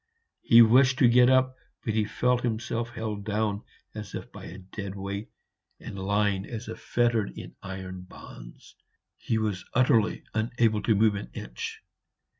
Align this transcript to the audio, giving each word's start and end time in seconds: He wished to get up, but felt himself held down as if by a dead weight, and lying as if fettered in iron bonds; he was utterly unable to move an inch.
He 0.41 0.63
wished 0.63 0.97
to 0.97 1.07
get 1.07 1.29
up, 1.29 1.55
but 1.85 1.93
felt 2.09 2.41
himself 2.41 2.89
held 2.89 3.23
down 3.23 3.61
as 3.93 4.15
if 4.15 4.31
by 4.31 4.45
a 4.45 4.57
dead 4.57 4.95
weight, 4.95 5.29
and 5.79 5.95
lying 5.99 6.43
as 6.47 6.67
if 6.67 6.79
fettered 6.79 7.37
in 7.37 7.55
iron 7.61 8.05
bonds; 8.09 8.73
he 9.15 9.37
was 9.37 9.63
utterly 9.75 10.23
unable 10.33 10.81
to 10.81 10.95
move 10.95 11.13
an 11.13 11.29
inch. 11.35 11.83